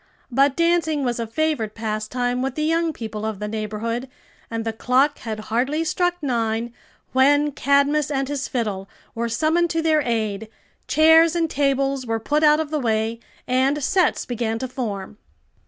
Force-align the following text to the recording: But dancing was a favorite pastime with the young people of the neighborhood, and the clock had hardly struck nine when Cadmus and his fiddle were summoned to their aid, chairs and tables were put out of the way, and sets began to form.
But 0.31 0.55
dancing 0.55 1.03
was 1.03 1.19
a 1.19 1.27
favorite 1.27 1.75
pastime 1.75 2.41
with 2.41 2.55
the 2.55 2.63
young 2.63 2.91
people 2.91 3.23
of 3.23 3.37
the 3.37 3.47
neighborhood, 3.47 4.09
and 4.49 4.65
the 4.65 4.73
clock 4.73 5.19
had 5.19 5.41
hardly 5.51 5.83
struck 5.83 6.15
nine 6.23 6.73
when 7.13 7.51
Cadmus 7.51 8.09
and 8.09 8.27
his 8.27 8.47
fiddle 8.47 8.89
were 9.13 9.29
summoned 9.29 9.69
to 9.69 9.81
their 9.83 10.01
aid, 10.01 10.49
chairs 10.87 11.35
and 11.35 11.47
tables 11.47 12.07
were 12.07 12.19
put 12.19 12.41
out 12.41 12.59
of 12.59 12.71
the 12.71 12.79
way, 12.79 13.19
and 13.47 13.83
sets 13.83 14.25
began 14.25 14.57
to 14.57 14.67
form. 14.67 15.19